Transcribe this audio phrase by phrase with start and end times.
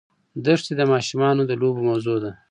[0.45, 2.31] دښتې د ماشومانو د لوبو موضوع ده.